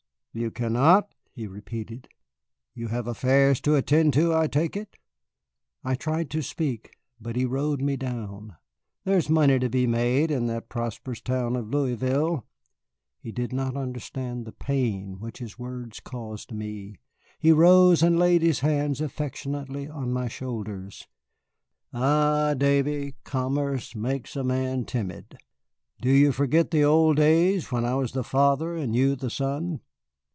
[0.33, 2.07] "You cannot?" he repeated;
[2.73, 4.95] "you have affairs to attend to, I take it."
[5.83, 8.55] I tried to speak, but he rode me down.
[9.03, 12.45] "There is money to be made in that prosperous town of Louisville."
[13.19, 16.95] He did not understand the pain which his words caused me.
[17.37, 21.07] He rose and laid his hands affectionately on my shoulders.
[21.91, 25.37] "Ah, Davy, commerce makes a man timid.
[26.01, 29.81] Do you forget the old days when I was the father and you the son?